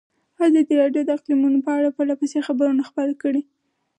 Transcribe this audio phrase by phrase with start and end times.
[0.45, 3.41] ازادي راډیو د اقلیتونه په اړه پرله پسې خبرونه خپاره کړي.